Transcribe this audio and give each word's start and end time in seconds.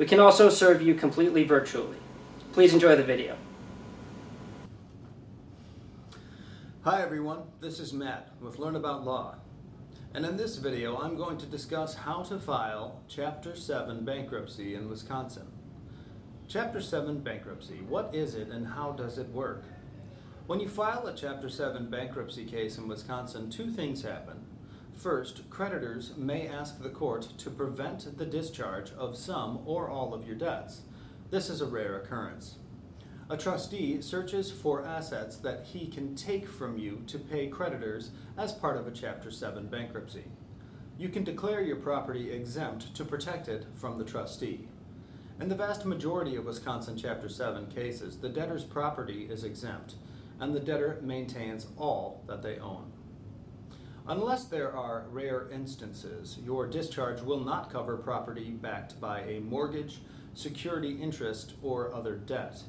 We 0.00 0.06
can 0.06 0.18
also 0.18 0.48
serve 0.48 0.80
you 0.80 0.94
completely 0.94 1.44
virtually. 1.44 1.98
Please 2.54 2.72
enjoy 2.72 2.96
the 2.96 3.04
video. 3.04 3.36
Hi 6.84 7.02
everyone, 7.02 7.42
this 7.60 7.78
is 7.78 7.92
Matt 7.92 8.30
with 8.40 8.58
Learn 8.58 8.76
About 8.76 9.04
Law. 9.04 9.34
And 10.14 10.24
in 10.24 10.38
this 10.38 10.56
video, 10.56 10.96
I'm 10.96 11.18
going 11.18 11.36
to 11.36 11.44
discuss 11.44 11.92
how 11.92 12.22
to 12.22 12.38
file 12.38 13.02
Chapter 13.08 13.54
7 13.54 14.02
bankruptcy 14.06 14.74
in 14.74 14.88
Wisconsin. 14.88 15.48
Chapter 16.48 16.80
7 16.80 17.20
bankruptcy, 17.20 17.82
what 17.86 18.14
is 18.14 18.34
it 18.34 18.48
and 18.48 18.68
how 18.68 18.92
does 18.92 19.18
it 19.18 19.28
work? 19.28 19.64
When 20.46 20.60
you 20.60 20.68
file 20.70 21.06
a 21.08 21.14
Chapter 21.14 21.50
7 21.50 21.90
bankruptcy 21.90 22.46
case 22.46 22.78
in 22.78 22.88
Wisconsin, 22.88 23.50
two 23.50 23.70
things 23.70 24.00
happen. 24.00 24.46
First, 25.00 25.48
creditors 25.48 26.12
may 26.18 26.46
ask 26.46 26.82
the 26.82 26.90
court 26.90 27.26
to 27.38 27.48
prevent 27.48 28.18
the 28.18 28.26
discharge 28.26 28.92
of 28.92 29.16
some 29.16 29.60
or 29.64 29.88
all 29.88 30.12
of 30.12 30.26
your 30.26 30.36
debts. 30.36 30.82
This 31.30 31.48
is 31.48 31.62
a 31.62 31.66
rare 31.66 31.96
occurrence. 31.96 32.56
A 33.30 33.36
trustee 33.38 34.02
searches 34.02 34.50
for 34.50 34.84
assets 34.84 35.38
that 35.38 35.64
he 35.64 35.86
can 35.86 36.14
take 36.16 36.46
from 36.46 36.76
you 36.76 37.02
to 37.06 37.18
pay 37.18 37.46
creditors 37.46 38.10
as 38.36 38.52
part 38.52 38.76
of 38.76 38.86
a 38.86 38.90
Chapter 38.90 39.30
7 39.30 39.68
bankruptcy. 39.68 40.24
You 40.98 41.08
can 41.08 41.24
declare 41.24 41.62
your 41.62 41.76
property 41.76 42.30
exempt 42.30 42.94
to 42.94 43.02
protect 43.02 43.48
it 43.48 43.64
from 43.76 43.96
the 43.96 44.04
trustee. 44.04 44.68
In 45.40 45.48
the 45.48 45.54
vast 45.54 45.86
majority 45.86 46.36
of 46.36 46.44
Wisconsin 46.44 46.98
Chapter 46.98 47.30
7 47.30 47.68
cases, 47.68 48.18
the 48.18 48.28
debtor's 48.28 48.64
property 48.64 49.26
is 49.30 49.44
exempt, 49.44 49.94
and 50.38 50.54
the 50.54 50.60
debtor 50.60 51.00
maintains 51.02 51.68
all 51.78 52.22
that 52.26 52.42
they 52.42 52.58
own. 52.58 52.92
Unless 54.06 54.44
there 54.46 54.74
are 54.74 55.06
rare 55.10 55.48
instances, 55.50 56.38
your 56.44 56.66
discharge 56.66 57.20
will 57.20 57.40
not 57.40 57.70
cover 57.70 57.96
property 57.96 58.50
backed 58.50 59.00
by 59.00 59.20
a 59.20 59.40
mortgage, 59.40 60.00
security 60.34 60.92
interest, 61.00 61.54
or 61.62 61.94
other 61.94 62.16
debt. 62.16 62.62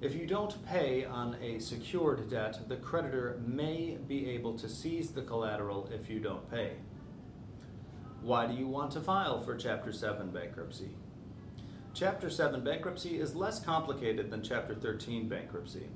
If 0.00 0.14
you 0.14 0.26
don't 0.26 0.64
pay 0.66 1.04
on 1.04 1.36
a 1.40 1.60
secured 1.60 2.28
debt, 2.28 2.68
the 2.68 2.76
creditor 2.76 3.40
may 3.46 3.98
be 4.06 4.28
able 4.30 4.58
to 4.58 4.68
seize 4.68 5.10
the 5.10 5.22
collateral 5.22 5.88
if 5.92 6.10
you 6.10 6.18
don't 6.18 6.50
pay. 6.50 6.72
Why 8.20 8.46
do 8.46 8.54
you 8.54 8.66
want 8.66 8.90
to 8.92 9.00
file 9.00 9.40
for 9.40 9.56
Chapter 9.56 9.92
7 9.92 10.30
bankruptcy? 10.30 10.90
Chapter 11.94 12.28
7 12.28 12.64
bankruptcy 12.64 13.20
is 13.20 13.36
less 13.36 13.60
complicated 13.60 14.30
than 14.30 14.42
Chapter 14.42 14.74
13 14.74 15.28
bankruptcy. 15.28 15.86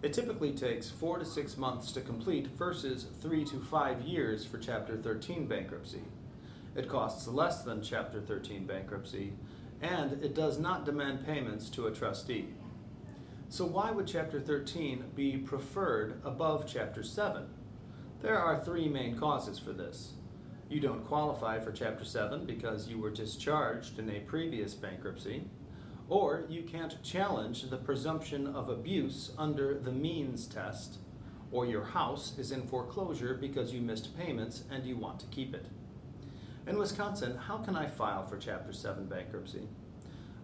It 0.00 0.12
typically 0.12 0.52
takes 0.52 0.88
four 0.88 1.18
to 1.18 1.24
six 1.24 1.56
months 1.56 1.90
to 1.92 2.00
complete 2.00 2.46
versus 2.56 3.06
three 3.20 3.44
to 3.46 3.58
five 3.58 4.02
years 4.02 4.44
for 4.44 4.58
Chapter 4.58 4.96
13 4.96 5.46
bankruptcy. 5.46 6.02
It 6.76 6.88
costs 6.88 7.26
less 7.26 7.62
than 7.62 7.82
Chapter 7.82 8.20
13 8.20 8.64
bankruptcy, 8.64 9.32
and 9.82 10.12
it 10.22 10.36
does 10.36 10.56
not 10.60 10.84
demand 10.84 11.26
payments 11.26 11.68
to 11.70 11.88
a 11.88 11.92
trustee. 11.92 12.46
So, 13.48 13.64
why 13.64 13.90
would 13.90 14.06
Chapter 14.06 14.40
13 14.40 15.04
be 15.16 15.38
preferred 15.38 16.20
above 16.24 16.70
Chapter 16.72 17.02
7? 17.02 17.48
There 18.22 18.38
are 18.38 18.62
three 18.62 18.88
main 18.88 19.18
causes 19.18 19.58
for 19.58 19.72
this. 19.72 20.12
You 20.68 20.78
don't 20.78 21.06
qualify 21.08 21.58
for 21.58 21.72
Chapter 21.72 22.04
7 22.04 22.44
because 22.44 22.86
you 22.86 22.98
were 22.98 23.10
discharged 23.10 23.98
in 23.98 24.08
a 24.10 24.20
previous 24.20 24.74
bankruptcy 24.74 25.44
or 26.08 26.44
you 26.48 26.62
can't 26.62 27.02
challenge 27.02 27.62
the 27.62 27.76
presumption 27.76 28.46
of 28.46 28.68
abuse 28.68 29.32
under 29.36 29.78
the 29.78 29.92
means 29.92 30.46
test, 30.46 30.98
or 31.52 31.66
your 31.66 31.84
house 31.84 32.38
is 32.38 32.50
in 32.50 32.66
foreclosure 32.66 33.34
because 33.34 33.72
you 33.72 33.80
missed 33.80 34.16
payments 34.18 34.64
and 34.70 34.84
you 34.84 34.96
want 34.96 35.20
to 35.20 35.26
keep 35.26 35.54
it. 35.54 35.66
In 36.66 36.78
Wisconsin, 36.78 37.36
how 37.36 37.58
can 37.58 37.76
I 37.76 37.86
file 37.86 38.26
for 38.26 38.36
Chapter 38.36 38.72
7 38.72 39.06
bankruptcy? 39.06 39.68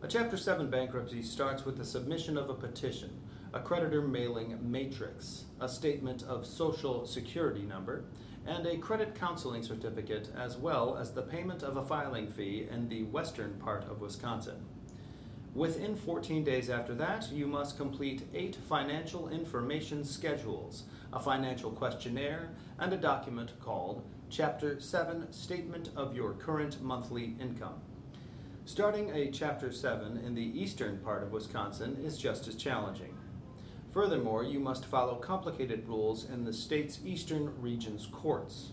A 0.02 0.08
Chapter 0.08 0.36
7 0.36 0.70
bankruptcy 0.70 1.22
starts 1.22 1.64
with 1.64 1.76
the 1.76 1.84
submission 1.84 2.36
of 2.36 2.50
a 2.50 2.54
petition, 2.54 3.10
a 3.52 3.60
creditor 3.60 4.02
mailing 4.02 4.58
matrix, 4.60 5.44
a 5.60 5.68
statement 5.68 6.22
of 6.24 6.46
social 6.46 7.06
security 7.06 7.62
number, 7.62 8.04
and 8.46 8.66
a 8.66 8.76
credit 8.76 9.14
counseling 9.14 9.62
certificate, 9.62 10.28
as 10.36 10.56
well 10.56 10.98
as 10.98 11.12
the 11.12 11.22
payment 11.22 11.62
of 11.62 11.76
a 11.76 11.84
filing 11.84 12.30
fee 12.30 12.66
in 12.70 12.88
the 12.88 13.04
western 13.04 13.54
part 13.54 13.84
of 13.84 14.00
Wisconsin. 14.00 14.56
Within 15.54 15.94
14 15.94 16.42
days 16.42 16.68
after 16.68 16.96
that, 16.96 17.30
you 17.30 17.46
must 17.46 17.76
complete 17.76 18.22
eight 18.34 18.56
financial 18.68 19.28
information 19.28 20.04
schedules, 20.04 20.82
a 21.12 21.20
financial 21.20 21.70
questionnaire, 21.70 22.50
and 22.80 22.92
a 22.92 22.96
document 22.96 23.52
called 23.60 24.02
Chapter 24.28 24.80
7 24.80 25.32
Statement 25.32 25.90
of 25.94 26.16
Your 26.16 26.32
Current 26.32 26.82
Monthly 26.82 27.36
Income. 27.40 27.80
Starting 28.64 29.10
a 29.10 29.30
Chapter 29.30 29.70
7 29.70 30.16
in 30.18 30.34
the 30.34 30.60
eastern 30.60 30.98
part 30.98 31.22
of 31.22 31.30
Wisconsin 31.30 31.98
is 32.04 32.18
just 32.18 32.48
as 32.48 32.56
challenging. 32.56 33.14
Furthermore, 33.92 34.42
you 34.42 34.58
must 34.58 34.84
follow 34.84 35.14
complicated 35.14 35.86
rules 35.86 36.28
in 36.28 36.44
the 36.44 36.52
state's 36.52 36.98
eastern 37.04 37.52
region's 37.62 38.06
courts. 38.06 38.72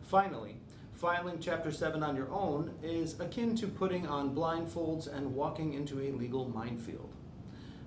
Finally, 0.00 0.56
filing 0.94 1.38
Chapter 1.40 1.72
7 1.72 2.02
on 2.02 2.16
your 2.16 2.30
own 2.30 2.72
is 2.82 3.18
akin 3.20 3.56
to 3.56 3.66
putting 3.66 4.06
on 4.06 4.34
blindfolds 4.34 5.12
and 5.12 5.34
walking 5.34 5.74
into 5.74 6.00
a 6.00 6.12
legal 6.12 6.48
minefield. 6.48 7.12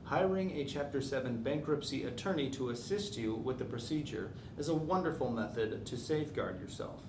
Hiring 0.03 0.51
a 0.51 0.65
Chapter 0.65 1.01
7 1.01 1.41
bankruptcy 1.41 2.03
attorney 2.03 2.49
to 2.51 2.69
assist 2.69 3.17
you 3.17 3.35
with 3.35 3.59
the 3.59 3.65
procedure 3.65 4.31
is 4.57 4.69
a 4.69 4.75
wonderful 4.75 5.31
method 5.31 5.85
to 5.85 5.97
safeguard 5.97 6.59
yourself. 6.59 7.01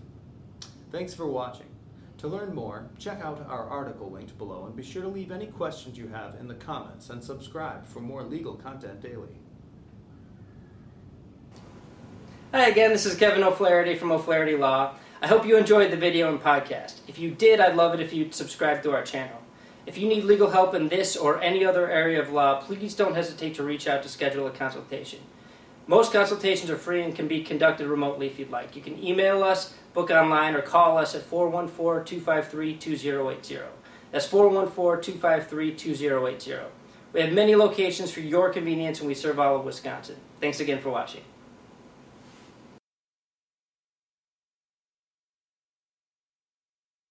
Thanks 0.91 1.15
for 1.15 1.27
watching. 1.27 1.67
To 2.19 2.29
learn 2.29 2.55
more, 2.55 2.89
check 2.99 3.21
out 3.21 3.47
our 3.49 3.69
article 3.69 4.11
linked 4.11 4.37
below 4.39 4.67
and 4.67 4.75
be 4.75 4.83
sure 4.83 5.03
to 5.03 5.09
leave 5.09 5.31
any 5.31 5.47
questions 5.47 5.97
you 5.97 6.09
have 6.09 6.35
in 6.41 6.49
the 6.49 6.55
comments 6.55 7.11
and 7.11 7.23
subscribe 7.23 7.87
for 7.87 8.01
more 8.01 8.23
legal 8.23 8.55
content 8.55 9.01
daily. 9.01 9.37
Hi 12.53 12.69
again, 12.69 12.93
this 12.93 13.05
is 13.05 13.15
Kevin 13.15 13.45
O'Flaherty 13.45 13.95
from 13.95 14.11
O'Flaherty 14.11 14.57
Law. 14.57 14.95
I 15.21 15.27
hope 15.27 15.45
you 15.45 15.57
enjoyed 15.57 15.91
the 15.91 15.97
video 15.97 16.29
and 16.29 16.41
podcast. 16.41 17.01
If 17.09 17.19
you 17.19 17.33
did, 17.33 17.59
I'd 17.59 17.75
love 17.75 17.93
it 17.93 17.99
if 17.99 18.13
you'd 18.13 18.37
subscribe 18.37 18.85
to 18.85 18.93
our 18.93 19.03
channel. 19.03 19.43
If 19.85 19.99
you 19.99 20.07
need 20.07 20.23
legal 20.23 20.51
help 20.51 20.75
in 20.77 20.89
this 20.89 21.17
or 21.17 21.43
any 21.43 21.65
other 21.65 21.91
area 21.91 22.23
of 22.23 22.31
law, 22.31 22.61
please 22.61 22.95
don't 22.95 23.17
hesitate 23.17 23.57
to 23.57 23.65
reach 23.65 23.89
out 23.89 24.05
to 24.05 24.09
schedule 24.09 24.47
a 24.47 24.53
consultation. 24.53 25.19
Most 25.89 26.13
consultations 26.13 26.71
are 26.71 26.77
free 26.77 27.03
and 27.03 27.17
can 27.17 27.27
be 27.27 27.43
conducted 27.43 27.89
remotely 27.89 28.29
if 28.29 28.39
you'd 28.39 28.53
like. 28.53 28.77
You 28.77 28.83
can 28.83 29.03
email 29.03 29.43
us, 29.43 29.75
book 29.93 30.13
online, 30.13 30.55
or 30.55 30.63
call 30.63 30.97
us 30.97 31.17
at 31.17 31.23
414 31.23 32.05
253 32.05 32.77
2080. 32.77 33.59
That's 34.13 34.27
414 34.27 35.15
253 35.15 35.75
2080. 35.75 36.59
We 37.13 37.23
have 37.23 37.33
many 37.33 37.57
locations 37.57 38.13
for 38.13 38.21
your 38.21 38.51
convenience 38.51 39.01
and 39.01 39.09
we 39.09 39.15
serve 39.15 39.41
all 39.41 39.57
of 39.57 39.65
Wisconsin. 39.65 40.17
Thanks 40.41 40.61
again 40.61 40.81
for 40.81 40.91
watching. 40.91 41.23